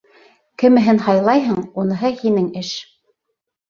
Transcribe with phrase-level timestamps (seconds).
[0.63, 2.77] Кемеһен һайлайһың, уныһы һинең эш.